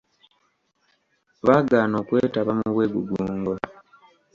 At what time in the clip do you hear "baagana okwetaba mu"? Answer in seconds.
1.45-2.67